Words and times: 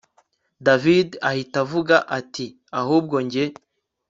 david 0.65 1.09
ahita 1.29 1.57
avuga 1.65 1.95
ati 2.17 2.45
ahubwo 2.79 3.15
njye 3.25 3.43